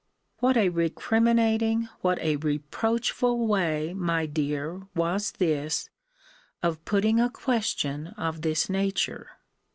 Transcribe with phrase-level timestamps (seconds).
[0.39, 5.91] What a recriminating, what a reproachful way, my dear, was this,
[6.63, 9.29] of putting a question of this nature!